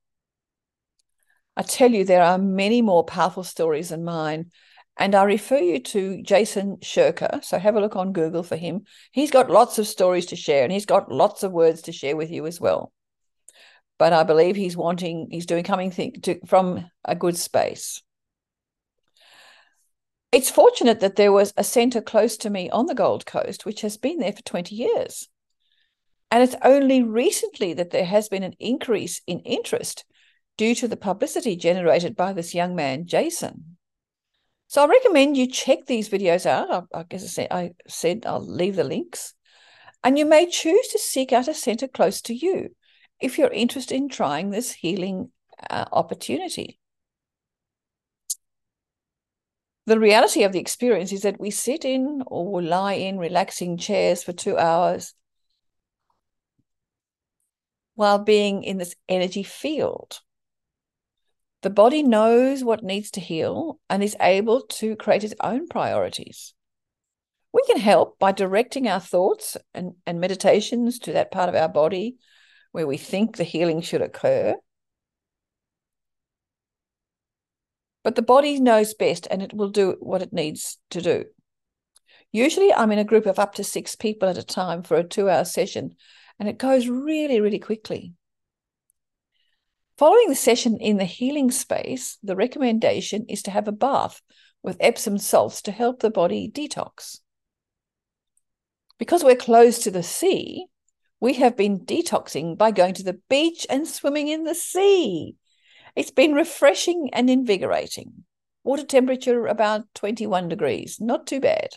I 1.56 1.62
tell 1.62 1.92
you, 1.92 2.04
there 2.04 2.24
are 2.24 2.38
many 2.38 2.82
more 2.82 3.04
powerful 3.04 3.44
stories 3.44 3.90
than 3.90 4.04
mine. 4.04 4.52
And 4.98 5.16
I 5.16 5.24
refer 5.24 5.58
you 5.58 5.80
to 5.80 6.22
Jason 6.22 6.78
Shurka. 6.78 7.44
So 7.44 7.58
have 7.58 7.76
a 7.76 7.80
look 7.82 7.96
on 7.96 8.14
Google 8.14 8.44
for 8.44 8.56
him. 8.56 8.84
He's 9.12 9.32
got 9.32 9.50
lots 9.50 9.80
of 9.80 9.88
stories 9.88 10.28
to 10.28 10.36
share 10.36 10.64
and 10.64 10.72
he's 10.72 10.86
got 10.86 11.12
lots 11.12 11.44
of 11.44 11.52
words 11.52 11.84
to 11.84 11.92
share 11.92 12.16
with 12.16 12.32
you 12.32 12.46
as 12.46 12.60
well 12.62 12.92
but 14.04 14.14
I 14.14 14.24
believe 14.24 14.56
he's 14.56 14.76
wanting, 14.76 15.30
he's 15.32 15.46
doing 15.46 15.64
coming 15.64 15.92
to, 15.92 16.40
from 16.46 16.90
a 17.06 17.16
good 17.16 17.38
space. 17.38 18.02
It's 20.32 20.50
fortunate 20.50 21.00
that 21.02 21.16
there 21.16 21.32
was 21.32 21.54
a 21.56 21.64
centre 21.64 22.02
close 22.02 22.38
to 22.38 22.50
me 22.50 22.70
on 22.70 22.88
the 22.88 22.96
Gold 22.96 23.26
Coast, 23.26 23.66
which 23.66 23.82
has 23.82 23.98
been 23.98 24.18
there 24.18 24.34
for 24.34 24.42
20 24.42 24.76
years. 24.76 25.30
And 26.34 26.42
it's 26.42 26.56
only 26.64 27.04
recently 27.04 27.76
that 27.76 27.92
there 27.92 28.06
has 28.06 28.28
been 28.28 28.42
an 28.42 28.56
increase 28.60 29.22
in 29.28 29.42
interest 29.42 30.04
due 30.58 30.74
to 30.74 30.88
the 30.88 30.98
publicity 30.98 31.56
generated 31.56 32.16
by 32.16 32.34
this 32.34 32.56
young 32.56 32.74
man, 32.74 33.06
Jason. 33.06 33.78
So 34.66 34.84
I 34.84 34.88
recommend 34.88 35.38
you 35.38 35.46
check 35.46 35.86
these 35.86 36.10
videos 36.10 36.48
out. 36.48 36.88
I, 36.92 37.04
guess 37.04 37.24
I 37.24 37.28
said, 37.28 37.48
I 37.52 37.74
said 37.88 38.24
I'll 38.26 38.44
leave 38.44 38.78
the 38.78 38.84
links. 38.84 39.36
And 40.04 40.18
you 40.18 40.26
may 40.26 40.50
choose 40.50 40.88
to 40.88 40.98
seek 40.98 41.32
out 41.34 41.48
a 41.48 41.54
centre 41.54 41.88
close 41.88 42.20
to 42.24 42.34
you 42.34 42.70
if 43.22 43.38
you're 43.38 43.52
interested 43.52 43.94
in 43.94 44.10
trying 44.10 44.50
this 44.50 44.72
healing 44.72 45.30
uh, 45.70 45.86
opportunity. 45.92 46.80
The 49.86 50.00
reality 50.00 50.42
of 50.42 50.52
the 50.52 50.60
experience 50.60 51.12
is 51.12 51.22
that 51.22 51.40
we 51.40 51.52
sit 51.52 51.86
in 51.86 52.24
or 52.26 52.60
lie 52.60 52.94
in 52.94 53.20
relaxing 53.20 53.78
chairs 53.78 54.24
for 54.24 54.34
two 54.34 54.58
hours 54.58 55.14
while 57.96 58.20
being 58.20 58.64
in 58.64 58.78
this 58.78 58.96
energy 59.08 59.44
field. 59.44 60.20
The 61.62 61.70
body 61.70 62.04
knows 62.04 62.64
what 62.64 62.84
needs 62.84 63.10
to 63.12 63.22
heal 63.22 63.80
and 63.90 64.04
is 64.04 64.18
able 64.20 64.62
to 64.62 64.96
create 64.96 65.24
its 65.24 65.36
own 65.42 65.68
priorities. 65.68 66.54
We 67.54 67.64
can 67.66 67.78
help 67.78 68.20
by 68.20 68.32
directing 68.32 68.88
our 68.88 69.00
thoughts 69.00 69.56
and, 69.74 69.94
and 70.06 70.20
meditations 70.20 71.00
to 71.00 71.14
that 71.14 71.32
part 71.32 71.50
of 71.50 71.56
our 71.56 71.70
body 71.70 72.18
where 72.72 72.88
we 72.88 72.98
think 72.98 73.38
the 73.38 73.44
healing 73.44 73.82
should 73.82 74.02
occur. 74.02 74.56
But 78.04 78.16
the 78.16 78.22
body 78.22 78.60
knows 78.60 78.94
best 78.94 79.28
and 79.32 79.42
it 79.42 79.54
will 79.54 79.70
do 79.70 79.96
what 80.00 80.22
it 80.22 80.34
needs 80.34 80.80
to 80.90 81.02
do. 81.02 81.26
Usually, 82.34 82.74
I'm 82.74 82.92
in 82.92 83.00
a 83.00 83.06
group 83.06 83.28
of 83.28 83.40
up 83.40 83.54
to 83.56 83.64
six 83.64 83.96
people 83.96 84.28
at 84.28 84.40
a 84.40 84.44
time 84.44 84.82
for 84.82 84.98
a 84.98 85.04
two 85.04 85.30
hour 85.30 85.46
session, 85.46 85.96
and 86.40 86.50
it 86.50 86.58
goes 86.58 86.88
really, 86.88 87.40
really 87.40 87.60
quickly. 87.60 88.14
Following 89.98 90.30
the 90.30 90.36
session 90.36 90.78
in 90.80 90.98
the 90.98 91.06
healing 91.06 91.52
space, 91.52 92.18
the 92.24 92.36
recommendation 92.36 93.26
is 93.30 93.44
to 93.44 93.52
have 93.52 93.68
a 93.68 93.72
bath 93.72 94.22
with 94.64 94.78
Epsom 94.80 95.18
salts 95.18 95.62
to 95.62 95.72
help 95.72 96.00
the 96.00 96.10
body 96.10 96.50
detox. 96.52 97.20
Because 98.98 99.24
we're 99.24 99.36
close 99.36 99.80
to 99.80 99.92
the 99.92 100.04
sea, 100.04 100.66
we 101.20 101.34
have 101.34 101.56
been 101.56 101.86
detoxing 101.86 102.58
by 102.58 102.72
going 102.72 102.94
to 102.96 103.04
the 103.04 103.20
beach 103.30 103.68
and 103.70 103.88
swimming 103.88 104.28
in 104.28 104.44
the 104.44 104.56
sea. 104.56 105.36
It's 105.96 106.12
been 106.12 106.34
refreshing 106.34 107.10
and 107.14 107.30
invigorating. 107.30 108.26
Water 108.64 108.84
temperature 108.84 109.46
about 109.46 109.86
21 109.94 110.50
degrees, 110.50 110.98
not 111.00 111.28
too 111.28 111.40
bad. 111.40 111.70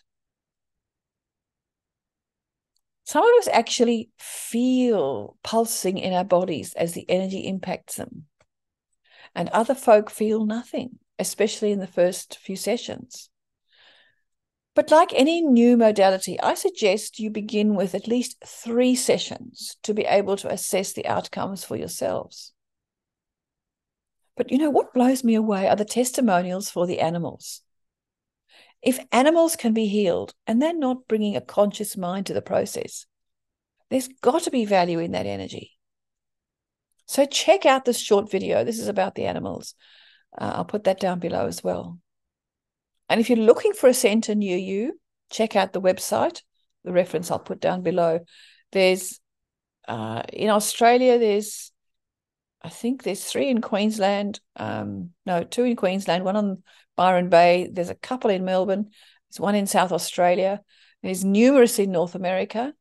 Some 3.06 3.22
of 3.22 3.38
us 3.38 3.48
actually 3.52 4.10
feel 4.18 5.36
pulsing 5.44 5.96
in 5.96 6.12
our 6.12 6.24
bodies 6.24 6.74
as 6.74 6.92
the 6.92 7.08
energy 7.08 7.46
impacts 7.46 7.94
them. 7.94 8.26
And 9.32 9.48
other 9.50 9.76
folk 9.76 10.10
feel 10.10 10.44
nothing, 10.44 10.98
especially 11.16 11.70
in 11.70 11.78
the 11.78 11.86
first 11.86 12.36
few 12.38 12.56
sessions. 12.56 13.30
But 14.74 14.90
like 14.90 15.12
any 15.14 15.40
new 15.40 15.76
modality, 15.76 16.38
I 16.40 16.54
suggest 16.54 17.20
you 17.20 17.30
begin 17.30 17.76
with 17.76 17.94
at 17.94 18.08
least 18.08 18.42
three 18.44 18.96
sessions 18.96 19.76
to 19.84 19.94
be 19.94 20.02
able 20.02 20.36
to 20.38 20.52
assess 20.52 20.92
the 20.92 21.06
outcomes 21.06 21.62
for 21.62 21.76
yourselves. 21.76 22.52
But 24.36 24.50
you 24.50 24.58
know 24.58 24.70
what 24.70 24.92
blows 24.92 25.22
me 25.22 25.36
away 25.36 25.68
are 25.68 25.76
the 25.76 25.84
testimonials 25.84 26.70
for 26.70 26.88
the 26.88 26.98
animals. 26.98 27.62
If 28.82 28.98
animals 29.10 29.56
can 29.56 29.72
be 29.72 29.86
healed 29.86 30.32
and 30.46 30.60
they're 30.60 30.74
not 30.74 31.08
bringing 31.08 31.36
a 31.36 31.40
conscious 31.40 31.96
mind 31.96 32.26
to 32.26 32.34
the 32.34 32.42
process, 32.42 33.06
there's 33.90 34.08
got 34.20 34.42
to 34.42 34.50
be 34.50 34.64
value 34.64 34.98
in 34.98 35.12
that 35.12 35.26
energy. 35.26 35.72
So 37.06 37.24
check 37.24 37.66
out 37.66 37.84
this 37.84 37.98
short 37.98 38.30
video. 38.30 38.64
This 38.64 38.78
is 38.78 38.88
about 38.88 39.14
the 39.14 39.26
animals. 39.26 39.74
Uh, 40.36 40.52
I'll 40.56 40.64
put 40.64 40.84
that 40.84 41.00
down 41.00 41.20
below 41.20 41.46
as 41.46 41.62
well. 41.62 41.98
And 43.08 43.20
if 43.20 43.30
you're 43.30 43.38
looking 43.38 43.72
for 43.72 43.88
a 43.88 43.94
center 43.94 44.34
near 44.34 44.58
you, 44.58 44.98
check 45.30 45.54
out 45.56 45.72
the 45.72 45.80
website. 45.80 46.42
The 46.84 46.92
reference 46.92 47.30
I'll 47.30 47.38
put 47.38 47.60
down 47.60 47.82
below. 47.82 48.20
There's 48.72 49.20
uh, 49.88 50.22
in 50.32 50.50
Australia, 50.50 51.18
there's 51.18 51.72
I 52.62 52.68
think 52.68 53.02
there's 53.02 53.24
three 53.24 53.48
in 53.48 53.60
Queensland. 53.60 54.40
Um, 54.56 55.10
no, 55.24 55.44
two 55.44 55.64
in 55.64 55.76
Queensland, 55.76 56.24
one 56.24 56.36
on 56.36 56.62
Byron 56.96 57.28
Bay. 57.28 57.68
There's 57.72 57.90
a 57.90 57.94
couple 57.94 58.30
in 58.30 58.44
Melbourne. 58.44 58.90
There's 59.28 59.40
one 59.40 59.54
in 59.54 59.66
South 59.66 59.92
Australia. 59.92 60.60
There's 61.02 61.24
numerous 61.24 61.78
in 61.78 61.92
North 61.92 62.14
America. 62.14 62.74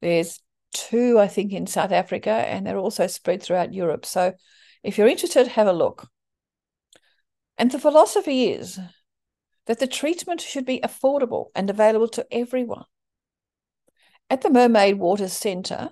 There's 0.00 0.40
two, 0.72 1.18
I 1.18 1.28
think, 1.28 1.52
in 1.52 1.66
South 1.66 1.92
Africa, 1.92 2.30
and 2.30 2.66
they're 2.66 2.78
also 2.78 3.06
spread 3.06 3.42
throughout 3.42 3.72
Europe. 3.72 4.04
So 4.04 4.34
if 4.82 4.98
you're 4.98 5.08
interested, 5.08 5.48
have 5.48 5.66
a 5.66 5.72
look. 5.72 6.08
And 7.56 7.70
the 7.70 7.78
philosophy 7.78 8.48
is 8.50 8.78
that 9.66 9.78
the 9.78 9.86
treatment 9.86 10.40
should 10.40 10.66
be 10.66 10.80
affordable 10.80 11.46
and 11.54 11.70
available 11.70 12.08
to 12.08 12.26
everyone. 12.30 12.84
At 14.28 14.42
the 14.42 14.50
Mermaid 14.50 14.98
Waters 14.98 15.32
Centre, 15.32 15.90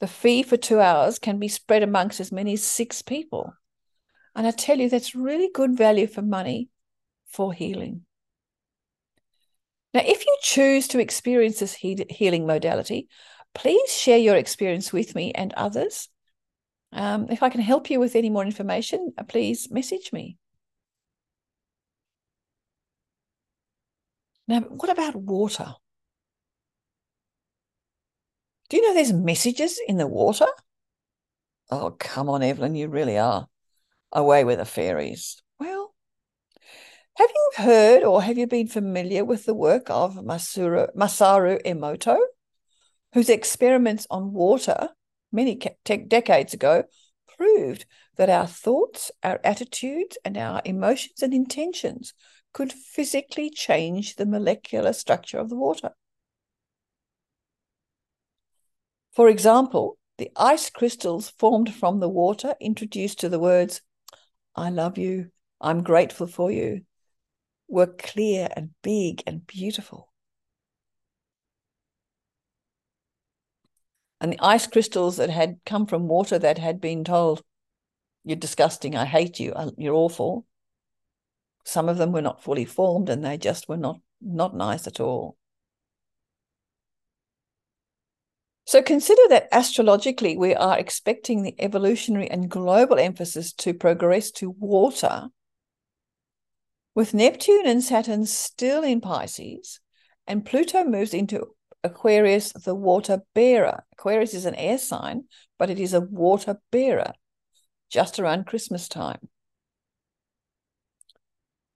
the 0.00 0.06
fee 0.06 0.42
for 0.42 0.56
two 0.56 0.80
hours 0.80 1.18
can 1.18 1.38
be 1.38 1.48
spread 1.48 1.82
amongst 1.82 2.20
as 2.20 2.32
many 2.32 2.54
as 2.54 2.62
six 2.62 3.02
people. 3.02 3.54
And 4.36 4.46
I 4.46 4.50
tell 4.50 4.78
you, 4.78 4.90
that's 4.90 5.14
really 5.14 5.48
good 5.52 5.78
value 5.78 6.06
for 6.06 6.20
money 6.20 6.68
for 7.26 7.54
healing. 7.54 8.02
Now, 9.94 10.02
if 10.04 10.26
you 10.26 10.38
choose 10.42 10.88
to 10.88 10.98
experience 10.98 11.58
this 11.58 11.74
healing 11.74 12.46
modality, 12.46 13.08
please 13.54 13.90
share 13.90 14.18
your 14.18 14.36
experience 14.36 14.92
with 14.92 15.14
me 15.14 15.32
and 15.32 15.54
others. 15.54 16.10
Um, 16.92 17.28
if 17.30 17.42
I 17.42 17.48
can 17.48 17.62
help 17.62 17.88
you 17.88 17.98
with 17.98 18.14
any 18.14 18.28
more 18.28 18.44
information, 18.44 19.14
uh, 19.16 19.22
please 19.24 19.70
message 19.70 20.12
me. 20.12 20.36
Now, 24.46 24.60
what 24.60 24.90
about 24.90 25.16
water? 25.16 25.74
Do 28.68 28.76
you 28.76 28.86
know 28.86 28.92
there's 28.92 29.14
messages 29.14 29.80
in 29.88 29.96
the 29.96 30.06
water? 30.06 30.46
Oh, 31.70 31.96
come 31.98 32.28
on, 32.28 32.42
Evelyn, 32.42 32.74
you 32.74 32.88
really 32.88 33.16
are 33.16 33.48
away 34.12 34.44
with 34.44 34.58
the 34.58 34.64
fairies. 34.64 35.42
Well, 35.58 35.94
have 37.14 37.30
you 37.34 37.50
heard 37.56 38.02
or 38.02 38.22
have 38.22 38.36
you 38.36 38.46
been 38.46 38.68
familiar 38.68 39.24
with 39.24 39.46
the 39.46 39.54
work 39.54 39.88
of 39.90 40.16
Masuru, 40.16 40.94
Masaru 40.94 41.62
Emoto, 41.64 42.18
whose 43.14 43.28
experiments 43.28 44.06
on 44.10 44.32
water 44.32 44.90
many 45.32 45.58
decades 45.84 46.54
ago 46.54 46.84
proved 47.36 47.86
that 48.16 48.30
our 48.30 48.46
thoughts, 48.46 49.10
our 49.22 49.40
attitudes, 49.44 50.18
and 50.24 50.36
our 50.36 50.60
emotions 50.64 51.22
and 51.22 51.32
intentions 51.32 52.12
could 52.52 52.72
physically 52.72 53.50
change 53.50 54.16
the 54.16 54.26
molecular 54.26 54.92
structure 54.92 55.38
of 55.38 55.48
the 55.48 55.56
water? 55.56 55.90
For 59.12 59.28
example, 59.30 59.98
the 60.18 60.30
ice 60.36 60.68
crystals 60.70 61.30
formed 61.30 61.74
from 61.74 62.00
the 62.00 62.08
water 62.08 62.54
introduced 62.60 63.20
to 63.20 63.28
the 63.28 63.38
words, 63.38 63.80
I 64.56 64.70
love 64.70 64.96
you, 64.96 65.30
I'm 65.60 65.82
grateful 65.82 66.26
for 66.26 66.50
you, 66.50 66.82
were 67.68 67.86
clear 67.86 68.48
and 68.56 68.70
big 68.82 69.22
and 69.26 69.46
beautiful. 69.46 70.10
And 74.20 74.32
the 74.32 74.40
ice 74.40 74.66
crystals 74.66 75.18
that 75.18 75.28
had 75.28 75.60
come 75.66 75.86
from 75.86 76.08
water 76.08 76.38
that 76.38 76.56
had 76.56 76.80
been 76.80 77.04
told, 77.04 77.42
You're 78.24 78.36
disgusting, 78.36 78.96
I 78.96 79.04
hate 79.04 79.38
you, 79.38 79.52
uh, 79.52 79.70
you're 79.76 79.94
awful. 79.94 80.46
Some 81.64 81.88
of 81.88 81.98
them 81.98 82.12
were 82.12 82.22
not 82.22 82.42
fully 82.42 82.64
formed 82.64 83.10
and 83.10 83.24
they 83.24 83.36
just 83.36 83.68
were 83.68 83.76
not, 83.76 84.00
not 84.22 84.56
nice 84.56 84.86
at 84.86 85.00
all. 85.00 85.36
So 88.66 88.82
consider 88.82 89.22
that 89.28 89.48
astrologically, 89.52 90.36
we 90.36 90.52
are 90.52 90.76
expecting 90.76 91.42
the 91.42 91.54
evolutionary 91.60 92.28
and 92.28 92.50
global 92.50 92.98
emphasis 92.98 93.52
to 93.54 93.72
progress 93.72 94.32
to 94.32 94.50
water, 94.50 95.28
with 96.92 97.14
Neptune 97.14 97.66
and 97.66 97.82
Saturn 97.82 98.26
still 98.26 98.82
in 98.82 99.00
Pisces, 99.00 99.80
and 100.26 100.44
Pluto 100.44 100.82
moves 100.82 101.14
into 101.14 101.54
Aquarius, 101.84 102.52
the 102.52 102.74
water 102.74 103.22
bearer. 103.34 103.84
Aquarius 103.92 104.34
is 104.34 104.46
an 104.46 104.56
air 104.56 104.78
sign, 104.78 105.24
but 105.58 105.70
it 105.70 105.78
is 105.78 105.94
a 105.94 106.00
water 106.00 106.60
bearer 106.72 107.12
just 107.88 108.18
around 108.18 108.46
Christmas 108.46 108.88
time. 108.88 109.28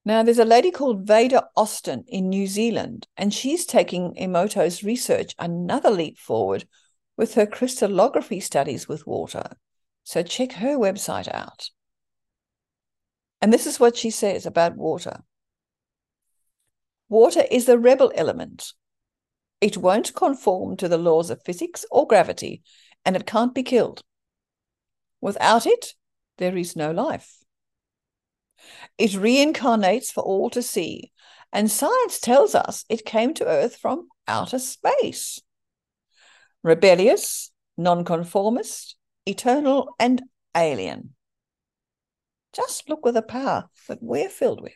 Now, 0.05 0.23
there's 0.23 0.39
a 0.39 0.45
lady 0.45 0.71
called 0.71 1.07
Veda 1.07 1.49
Austin 1.57 2.05
in 2.09 2.29
New 2.29 2.47
Zealand, 2.47 3.07
and 3.17 3.35
she's 3.35 3.67
taking 3.67 4.15
Emoto's 4.15 4.83
research 4.83 5.35
another 5.39 5.91
leap 5.91 6.19
forward 6.19 6.67
with 7.17 7.35
her 7.35 7.47
crystallography 7.47 8.41
studies 8.41 8.89
with 8.89 9.07
water. 9.07 9.57
So 10.05 10.23
check 10.23 10.53
her 10.53 10.79
website 10.79 11.33
out. 11.33 11.71
And 13.43 13.53
this 13.53 13.67
is 13.67 13.79
what 13.79 13.97
she 13.97 14.11
says 14.11 14.47
about 14.47 14.77
water 14.77 15.23
Water 17.11 17.43
is 17.51 17.67
the 17.67 17.77
rebel 17.77 18.13
element. 18.15 18.73
It 19.61 19.77
won't 19.77 20.15
conform 20.15 20.77
to 20.77 20.87
the 20.89 20.97
laws 20.97 21.29
of 21.29 21.43
physics 21.45 21.85
or 21.91 22.07
gravity, 22.07 22.63
and 23.05 23.17
it 23.17 23.27
can't 23.27 23.53
be 23.53 23.65
killed. 23.65 24.03
Without 25.21 25.67
it, 25.67 25.95
there 26.39 26.57
is 26.57 26.77
no 26.77 26.93
life. 26.93 27.40
It 28.99 29.11
reincarnates 29.11 30.13
for 30.13 30.23
all 30.23 30.51
to 30.51 30.63
see, 30.63 31.13
and 31.53 31.71
science 31.71 32.21
tells 32.21 32.55
us 32.55 32.85
it 32.89 33.05
came 33.05 33.35
to 33.35 33.47
Earth 33.47 33.77
from 33.77 34.09
outer 34.29 34.59
space 34.59 35.41
rebellious, 36.63 37.51
nonconformist, 37.79 38.97
eternal, 39.27 39.95
and 39.99 40.23
alien. 40.55 41.15
Just 42.53 42.89
look 42.89 43.05
with 43.05 43.15
the 43.15 43.23
power 43.23 43.69
that 43.89 44.03
we're 44.03 44.29
filled 44.29 44.61
with. 44.61 44.75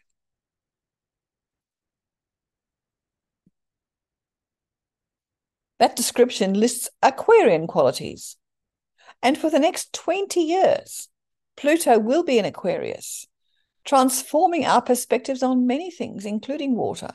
That 5.78 5.96
description 5.96 6.54
lists 6.54 6.88
Aquarian 7.02 7.66
qualities. 7.66 8.36
And 9.22 9.36
for 9.36 9.50
the 9.50 9.58
next 9.58 9.92
20 9.92 10.40
years, 10.40 11.08
Pluto 11.56 11.98
will 11.98 12.22
be 12.22 12.38
in 12.38 12.44
Aquarius, 12.44 13.26
transforming 13.84 14.64
our 14.64 14.82
perspectives 14.82 15.42
on 15.42 15.66
many 15.66 15.90
things, 15.90 16.24
including 16.24 16.74
water, 16.74 17.10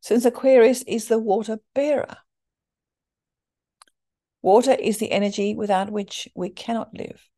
since 0.00 0.24
Aquarius 0.24 0.82
is 0.82 1.08
the 1.08 1.18
water 1.18 1.58
bearer. 1.74 2.16
Water 4.40 4.72
is 4.72 4.98
the 4.98 5.12
energy 5.12 5.54
without 5.54 5.90
which 5.90 6.28
we 6.34 6.48
cannot 6.48 6.96
live 6.96 7.28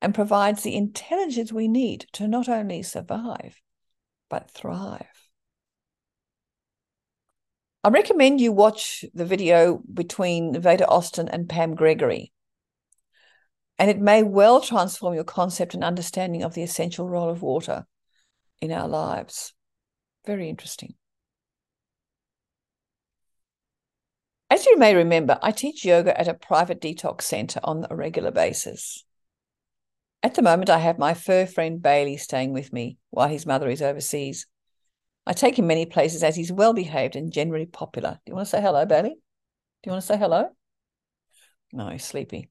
and 0.00 0.14
provides 0.14 0.62
the 0.62 0.76
intelligence 0.76 1.52
we 1.52 1.68
need 1.68 2.06
to 2.12 2.26
not 2.26 2.48
only 2.48 2.82
survive, 2.82 3.60
but 4.28 4.50
thrive. 4.50 5.06
I 7.82 7.88
recommend 7.88 8.40
you 8.40 8.52
watch 8.52 9.04
the 9.14 9.24
video 9.24 9.82
between 9.92 10.58
Veda 10.60 10.86
Austin 10.86 11.28
and 11.28 11.48
Pam 11.48 11.74
Gregory. 11.74 12.32
And 13.80 13.88
it 13.88 13.98
may 13.98 14.22
well 14.22 14.60
transform 14.60 15.14
your 15.14 15.24
concept 15.24 15.72
and 15.72 15.82
understanding 15.82 16.42
of 16.42 16.52
the 16.52 16.62
essential 16.62 17.08
role 17.08 17.30
of 17.30 17.40
water 17.40 17.86
in 18.60 18.70
our 18.72 18.86
lives. 18.86 19.54
Very 20.26 20.50
interesting. 20.50 20.96
As 24.50 24.66
you 24.66 24.76
may 24.76 24.94
remember, 24.94 25.38
I 25.40 25.52
teach 25.52 25.82
yoga 25.82 26.18
at 26.20 26.28
a 26.28 26.34
private 26.34 26.78
detox 26.78 27.22
center 27.22 27.58
on 27.64 27.86
a 27.88 27.96
regular 27.96 28.30
basis. 28.30 29.02
At 30.22 30.34
the 30.34 30.42
moment, 30.42 30.68
I 30.68 30.80
have 30.80 30.98
my 30.98 31.14
fur 31.14 31.46
friend 31.46 31.80
Bailey 31.80 32.18
staying 32.18 32.52
with 32.52 32.74
me 32.74 32.98
while 33.08 33.28
his 33.28 33.46
mother 33.46 33.70
is 33.70 33.80
overseas. 33.80 34.46
I 35.26 35.32
take 35.32 35.58
him 35.58 35.66
many 35.66 35.86
places 35.86 36.22
as 36.22 36.36
he's 36.36 36.52
well 36.52 36.74
behaved 36.74 37.16
and 37.16 37.32
generally 37.32 37.64
popular. 37.64 38.20
Do 38.26 38.30
you 38.30 38.34
want 38.34 38.46
to 38.46 38.50
say 38.50 38.60
hello, 38.60 38.84
Bailey? 38.84 39.14
Do 39.14 39.86
you 39.86 39.92
want 39.92 40.02
to 40.02 40.06
say 40.06 40.18
hello? 40.18 40.50
No, 41.72 41.88
he's 41.88 42.04
sleepy. 42.04 42.50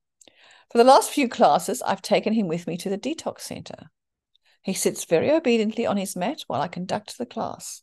For 0.71 0.77
the 0.77 0.83
last 0.83 1.09
few 1.09 1.27
classes, 1.27 1.81
I've 1.81 2.01
taken 2.01 2.33
him 2.33 2.47
with 2.47 2.67
me 2.67 2.77
to 2.77 2.89
the 2.89 2.97
detox 2.97 3.41
center. 3.41 3.89
He 4.61 4.73
sits 4.73 5.05
very 5.05 5.31
obediently 5.31 5.85
on 5.85 5.97
his 5.97 6.15
mat 6.15 6.43
while 6.47 6.61
I 6.61 6.67
conduct 6.67 7.17
the 7.17 7.25
class. 7.25 7.81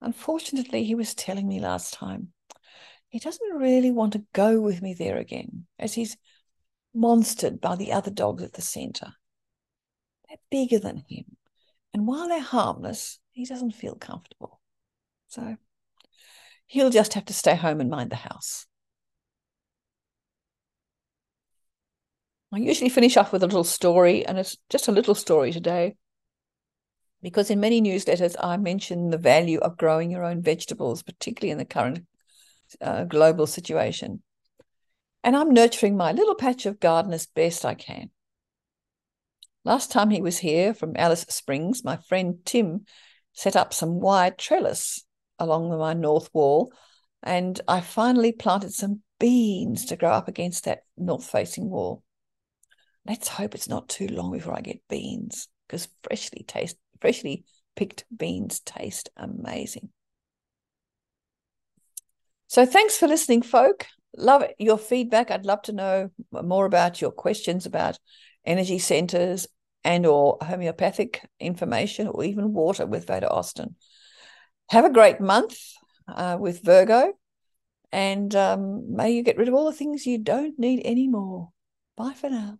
Unfortunately, 0.00 0.84
he 0.84 0.94
was 0.94 1.14
telling 1.14 1.48
me 1.48 1.60
last 1.60 1.94
time 1.94 2.32
he 3.08 3.18
doesn't 3.18 3.56
really 3.56 3.90
want 3.90 4.12
to 4.12 4.24
go 4.32 4.60
with 4.60 4.82
me 4.82 4.92
there 4.92 5.18
again, 5.18 5.66
as 5.78 5.94
he's 5.94 6.16
monstered 6.96 7.60
by 7.60 7.76
the 7.76 7.92
other 7.92 8.10
dogs 8.10 8.42
at 8.42 8.52
the 8.54 8.62
centre. 8.62 9.14
They're 10.28 10.38
bigger 10.50 10.78
than 10.78 11.04
him, 11.08 11.36
and 11.92 12.06
while 12.06 12.28
they're 12.28 12.40
harmless, 12.40 13.18
he 13.30 13.44
doesn't 13.44 13.72
feel 13.72 13.94
comfortable. 13.94 14.60
So 15.28 15.56
he'll 16.66 16.90
just 16.90 17.14
have 17.14 17.24
to 17.26 17.32
stay 17.32 17.54
home 17.54 17.80
and 17.80 17.88
mind 17.88 18.10
the 18.10 18.16
house. 18.16 18.66
I 22.54 22.58
usually 22.58 22.88
finish 22.88 23.16
off 23.16 23.32
with 23.32 23.42
a 23.42 23.46
little 23.46 23.64
story, 23.64 24.24
and 24.24 24.38
it's 24.38 24.56
just 24.70 24.86
a 24.86 24.92
little 24.92 25.16
story 25.16 25.50
today. 25.50 25.96
Because 27.20 27.50
in 27.50 27.58
many 27.58 27.82
newsletters, 27.82 28.36
I 28.38 28.58
mention 28.58 29.10
the 29.10 29.18
value 29.18 29.58
of 29.58 29.76
growing 29.76 30.12
your 30.12 30.24
own 30.24 30.40
vegetables, 30.40 31.02
particularly 31.02 31.50
in 31.50 31.58
the 31.58 31.64
current 31.64 32.06
uh, 32.80 33.04
global 33.04 33.48
situation. 33.48 34.22
And 35.24 35.34
I'm 35.34 35.52
nurturing 35.52 35.96
my 35.96 36.12
little 36.12 36.36
patch 36.36 36.64
of 36.64 36.78
garden 36.78 37.12
as 37.12 37.26
best 37.26 37.64
I 37.64 37.74
can. 37.74 38.10
Last 39.64 39.90
time 39.90 40.10
he 40.10 40.22
was 40.22 40.38
here 40.38 40.74
from 40.74 40.92
Alice 40.94 41.26
Springs, 41.28 41.82
my 41.82 41.96
friend 41.96 42.36
Tim 42.44 42.84
set 43.32 43.56
up 43.56 43.74
some 43.74 43.98
wire 43.98 44.30
trellis 44.30 45.04
along 45.40 45.76
my 45.76 45.92
north 45.92 46.30
wall, 46.32 46.72
and 47.20 47.60
I 47.66 47.80
finally 47.80 48.30
planted 48.30 48.72
some 48.72 49.00
beans 49.18 49.86
to 49.86 49.96
grow 49.96 50.10
up 50.10 50.28
against 50.28 50.66
that 50.66 50.84
north 50.96 51.28
facing 51.28 51.68
wall. 51.68 52.04
Let's 53.06 53.28
hope 53.28 53.54
it's 53.54 53.68
not 53.68 53.88
too 53.88 54.08
long 54.08 54.32
before 54.32 54.56
I 54.56 54.60
get 54.60 54.80
beans 54.88 55.48
because 55.66 55.88
freshly 56.02 56.44
taste 56.46 56.76
freshly 57.00 57.44
picked 57.76 58.04
beans 58.14 58.60
taste 58.60 59.10
amazing. 59.16 59.90
So 62.46 62.64
thanks 62.64 62.96
for 62.96 63.08
listening, 63.08 63.42
folk. 63.42 63.86
Love 64.16 64.44
your 64.58 64.78
feedback. 64.78 65.30
I'd 65.30 65.44
love 65.44 65.62
to 65.62 65.72
know 65.72 66.10
more 66.30 66.66
about 66.66 67.00
your 67.00 67.10
questions 67.10 67.66
about 67.66 67.98
energy 68.44 68.78
centers 68.78 69.46
and 69.82 70.06
or 70.06 70.38
homeopathic 70.40 71.20
information 71.40 72.06
or 72.06 72.24
even 72.24 72.52
water 72.52 72.86
with 72.86 73.06
Veda 73.06 73.28
Austin. 73.28 73.76
Have 74.70 74.84
a 74.84 74.92
great 74.92 75.20
month 75.20 75.58
uh, 76.08 76.36
with 76.38 76.64
Virgo 76.64 77.12
and 77.92 78.34
um, 78.34 78.94
may 78.94 79.12
you 79.12 79.22
get 79.22 79.36
rid 79.36 79.48
of 79.48 79.54
all 79.54 79.66
the 79.66 79.76
things 79.76 80.06
you 80.06 80.18
don't 80.18 80.58
need 80.58 80.86
anymore. 80.86 81.50
Bye 81.96 82.14
for 82.14 82.30
now. 82.30 82.58